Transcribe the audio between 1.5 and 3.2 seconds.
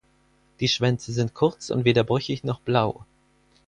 und weder brüchig noch blau.